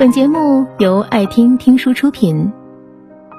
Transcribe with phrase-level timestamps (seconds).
[0.00, 2.50] 本节目由爱听听书出品。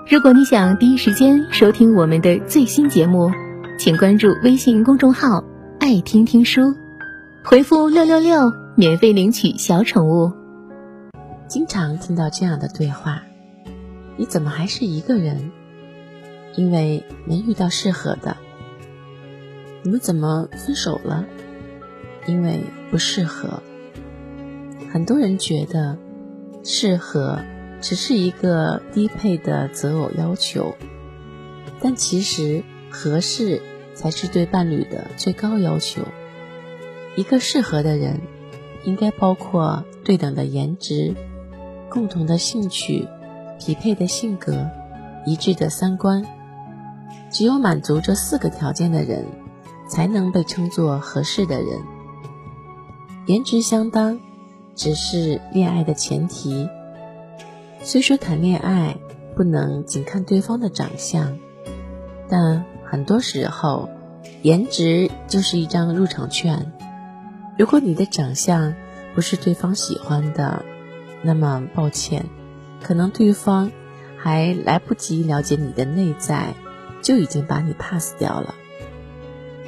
[0.07, 3.31] 如果你想第一时间收听我们的最新节目，
[3.79, 5.43] 请关注微信公众号
[5.81, 6.75] “爱听听书”，
[7.43, 10.31] 回复“六六六”免费领取小宠物。
[11.47, 13.23] 经常听到这样的对话
[14.15, 15.49] ：“你怎么还是一个人？
[16.53, 18.37] 因为没遇到适合的。
[19.81, 21.25] 你们怎么分手了？
[22.27, 22.59] 因为
[22.91, 23.63] 不适合。”
[24.93, 25.97] 很多人觉得。
[26.63, 27.39] 适合
[27.81, 30.75] 只是一个低配的择偶要求，
[31.79, 33.61] 但其实合适
[33.93, 36.01] 才是对伴侣的最高要求。
[37.15, 38.21] 一个适合的人，
[38.85, 41.15] 应该包括对等的颜值、
[41.89, 43.07] 共同的兴趣、
[43.59, 44.69] 匹配的性格、
[45.25, 46.25] 一致的三观。
[47.31, 49.25] 只有满足这四个条件的人，
[49.89, 51.67] 才能被称作合适的人。
[53.25, 54.19] 颜值相当。
[54.81, 56.67] 只是恋爱的前提。
[57.83, 58.97] 虽说谈恋爱
[59.35, 61.37] 不能仅看对方的长相，
[62.27, 63.89] 但很多时候，
[64.41, 66.73] 颜值就是一张入场券。
[67.59, 68.73] 如果你的长相
[69.13, 70.65] 不是对方喜欢的，
[71.21, 72.25] 那么抱歉，
[72.81, 73.69] 可能对方
[74.17, 76.55] 还来不及了解你的内在，
[77.03, 78.55] 就已经把你 pass 掉了。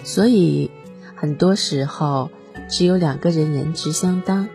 [0.04, 0.72] 所以，
[1.14, 2.32] 很多时候，
[2.68, 4.50] 只有两个人颜值相当。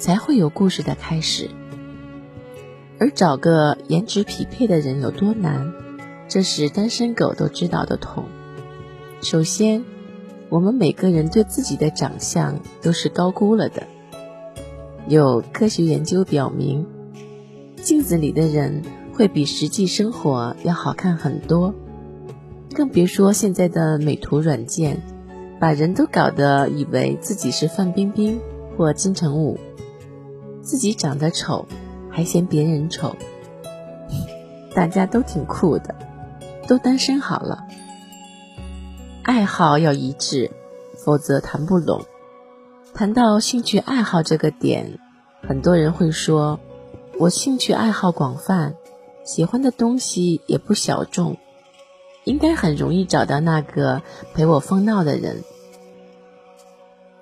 [0.00, 1.50] 才会有故事的开始，
[2.98, 5.74] 而找个颜值匹配的人有多难，
[6.26, 8.24] 这是单身狗都知道的痛。
[9.20, 9.84] 首先，
[10.48, 13.82] 我们每个人对自己的长相都是高估了的。
[15.06, 16.86] 有科学研究表明，
[17.76, 21.74] 镜子里的人会比实际生活要好看很多，
[22.74, 25.02] 更别说现在的美图软件，
[25.60, 28.40] 把人都搞得以为自己是范冰冰
[28.78, 29.60] 或金城武。
[30.62, 31.66] 自己长得丑，
[32.10, 33.16] 还嫌别人丑，
[34.74, 35.94] 大家都挺酷的，
[36.66, 37.66] 都单身好了。
[39.22, 40.50] 爱好要一致，
[40.96, 42.02] 否则谈不拢。
[42.92, 44.98] 谈到兴趣爱好这个点，
[45.46, 46.58] 很多人会说
[47.18, 48.74] ：“我兴趣爱好广泛，
[49.24, 51.36] 喜欢的东西也不小众，
[52.24, 54.02] 应该很容易找到那个
[54.34, 55.44] 陪我疯闹的人。”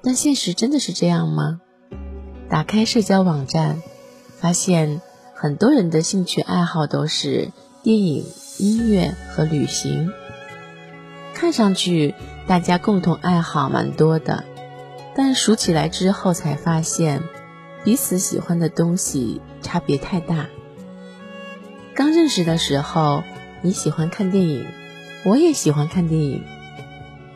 [0.02, 1.60] 但现实真的是这样吗？
[2.50, 3.82] 打开社交网站，
[4.38, 5.02] 发现
[5.34, 7.50] 很多人的兴趣爱好都是
[7.82, 8.24] 电影、
[8.58, 10.10] 音乐和旅行。
[11.34, 12.14] 看上去
[12.46, 14.44] 大家共同爱好蛮多的，
[15.14, 17.22] 但数起来之后才发现，
[17.84, 20.46] 彼此喜欢的东西差别太大。
[21.94, 23.22] 刚认识的时候，
[23.60, 24.66] 你喜欢看电影，
[25.24, 26.42] 我也喜欢看电影，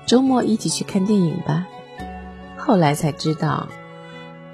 [0.07, 1.67] 周末一起去看电影吧。
[2.57, 3.69] 后来才知道。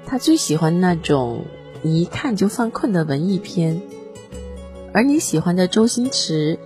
[0.09, 1.45] 他最喜欢那种
[1.83, 3.79] 你一看就犯困的文艺片，
[4.91, 6.57] 而你喜欢的周星驰，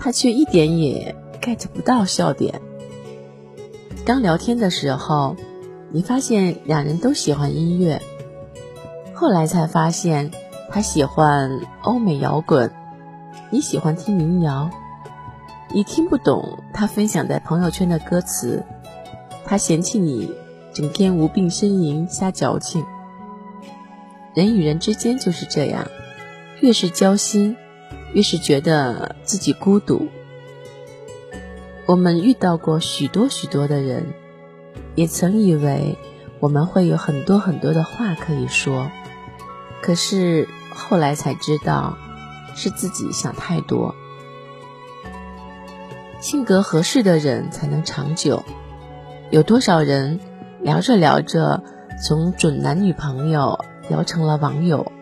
[0.00, 2.60] 他却一点也 get 不到笑点。
[4.04, 5.36] 刚聊天的时候，
[5.92, 8.02] 你发现两人都喜欢音乐，
[9.14, 10.32] 后来才发现
[10.68, 12.68] 他喜欢欧美摇滚，
[13.50, 14.68] 你喜欢听民谣。
[15.72, 18.64] 你听不懂他分享在朋友圈的歌词，
[19.44, 20.41] 他嫌弃你。
[20.72, 22.84] 整天无病呻吟，瞎矫情。
[24.34, 25.86] 人与人之间就是这样，
[26.60, 27.56] 越是交心，
[28.14, 30.08] 越是觉得自己孤独。
[31.84, 34.06] 我们遇到过许多许多的人，
[34.94, 35.98] 也曾以为
[36.40, 38.90] 我们会有很多很多的话可以说，
[39.82, 41.98] 可是后来才知道，
[42.54, 43.94] 是自己想太多。
[46.20, 48.42] 性格合适的人才能长久。
[49.30, 50.20] 有多少人？
[50.62, 51.64] 聊着聊着，
[52.06, 53.58] 从准男女朋友
[53.88, 54.92] 聊成了网友。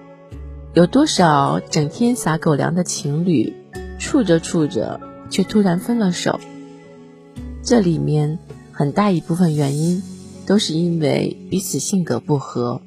[0.73, 3.55] 有多少整天撒狗粮的情侣，
[3.99, 6.41] 处着处着却突然分了手？
[7.63, 8.39] 这里面
[8.73, 10.03] 很大一部分原因
[10.47, 12.81] 都是因为彼此性格不合。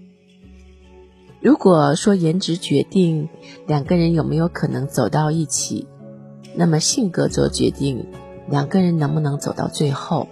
[1.39, 3.29] 如果说颜值决定
[3.67, 5.87] 两个人有没有可能走到一起，
[6.55, 8.07] 那么性格则决定
[8.49, 10.27] 两个人能不能走到最后。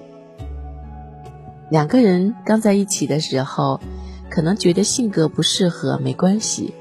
[1.71, 3.79] 两个人刚在一起的时候，
[4.29, 6.73] 可能觉得性格不适合没关系，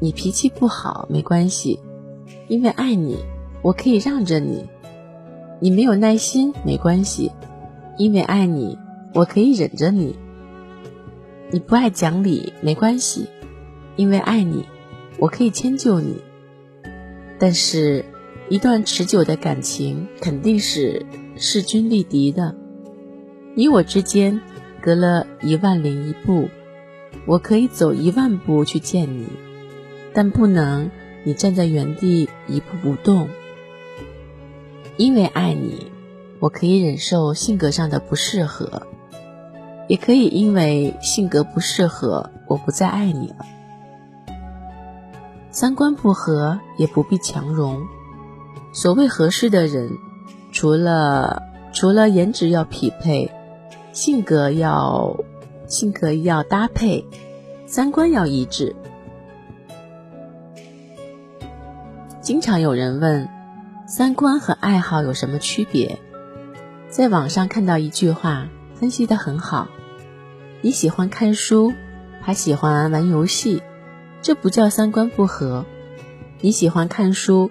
[0.00, 1.78] 你脾气不好没关系，
[2.48, 3.18] 因为爱你，
[3.60, 4.64] 我可以让着你；
[5.60, 7.30] 你没有耐心没关系，
[7.98, 8.78] 因为爱你，
[9.12, 10.14] 我可以忍着你；
[11.50, 13.26] 你不爱讲理没关系，
[13.96, 14.64] 因为爱你，
[15.18, 16.22] 我可以迁就你。
[17.38, 18.02] 但是，
[18.48, 21.04] 一段持久的感情肯定是
[21.36, 22.56] 势均力敌的。
[23.58, 24.38] 你我之间
[24.82, 26.50] 隔了一万零一步，
[27.24, 29.26] 我可以走一万步去见你，
[30.12, 30.90] 但不能
[31.24, 33.30] 你站在原地一步不动。
[34.98, 35.90] 因为爱你，
[36.38, 38.86] 我可以忍受性格上的不适合，
[39.88, 43.36] 也可以因为性格不适合，我不再爱你了。
[45.50, 47.82] 三观不合也不必强融。
[48.74, 49.92] 所谓合适的人，
[50.52, 51.42] 除了
[51.72, 53.30] 除了颜值要匹配，
[53.96, 55.24] 性格要
[55.66, 57.06] 性格要搭配，
[57.64, 58.76] 三观要一致。
[62.20, 63.26] 经常有人问，
[63.88, 65.98] 三观和爱好有什么区别？
[66.90, 69.68] 在网上看到一句话，分析的很好：
[70.60, 71.72] 你喜欢看书，
[72.20, 73.62] 还喜欢玩游戏。
[74.20, 75.64] 这不叫三观不合。
[76.42, 77.50] 你喜欢看书，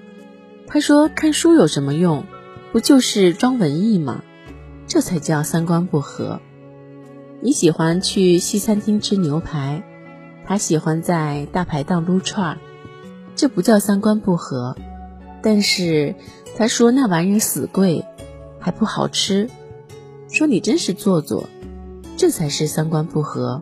[0.67, 2.23] 他说看书有什么用？
[2.71, 4.21] 不就是装文艺吗？
[4.87, 6.39] 这才叫三观不合。
[7.41, 9.83] 你喜欢去西餐厅吃牛排，
[10.45, 12.57] 他喜欢在大排档撸串儿，
[13.35, 14.75] 这不叫三观不合。
[15.41, 16.15] 但是
[16.57, 18.03] 他说那玩意儿死贵，
[18.59, 19.49] 还不好吃，
[20.29, 21.47] 说你真是做作，
[22.17, 23.61] 这才是三观不合。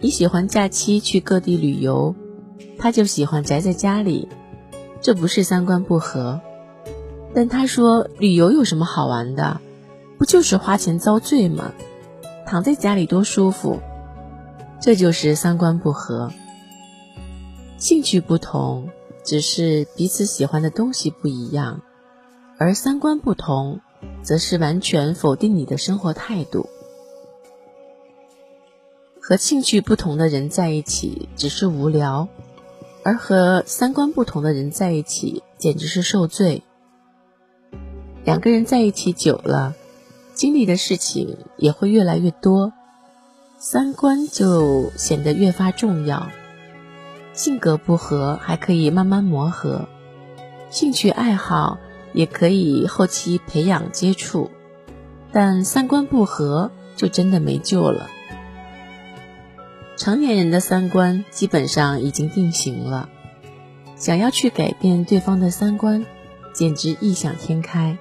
[0.00, 2.16] 你喜欢假期去各地旅游，
[2.78, 4.28] 他就喜欢宅在家里，
[5.00, 6.40] 这不是三观不合。
[7.34, 9.60] 但他说旅游有什么好玩的，
[10.22, 11.72] 不就是花钱遭罪吗？
[12.46, 13.80] 躺在家里多舒服，
[14.80, 16.30] 这就是三观不合。
[17.76, 18.88] 兴趣不同，
[19.24, 21.82] 只是彼此喜欢的东西不一样，
[22.56, 23.80] 而三观不同，
[24.22, 26.68] 则是完全否定你的生活态度。
[29.20, 32.28] 和兴趣不同的人在一起只是无聊，
[33.02, 36.62] 而和三观不同的人在一起简直是受罪。
[38.24, 39.74] 两个人在一起久了，
[40.42, 42.72] 经历的事情也会越来越多，
[43.58, 46.32] 三观就显得越发重要。
[47.32, 49.86] 性格不合还可以慢慢磨合，
[50.68, 51.78] 兴趣爱好
[52.12, 54.50] 也可以后期培养接触，
[55.30, 58.10] 但三观不合就真的没救了。
[59.96, 63.08] 成年人的三观基本上已经定型了，
[63.94, 66.04] 想要去改变对方的三观，
[66.52, 67.96] 简直异想天开。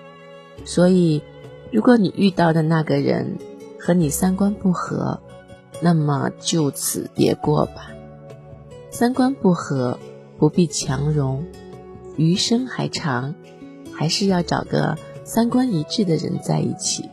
[0.65, 1.21] 所以，
[1.71, 3.37] 如果你遇到的那个人
[3.79, 5.21] 和你三观不合，
[5.81, 7.91] 那么就此别过吧。
[8.89, 9.97] 三观不合
[10.37, 11.45] 不必强融，
[12.17, 13.35] 余生还长，
[13.93, 17.09] 还是要找个三观一致的人在一起。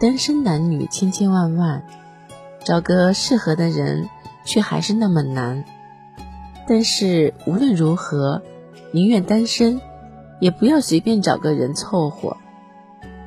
[0.00, 1.84] 单身男女千千万万。
[2.62, 4.10] 找个适合的人，
[4.44, 5.64] 却还是那么难。
[6.68, 8.42] 但是无论如何，
[8.92, 9.80] 宁愿单身，
[10.40, 12.36] 也不要随便找个人凑合。